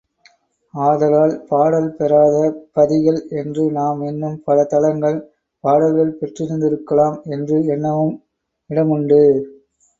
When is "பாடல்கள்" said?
5.63-6.17